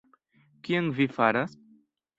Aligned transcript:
Kion 0.69 0.89
vi 1.01 1.09
faras? 1.19 1.57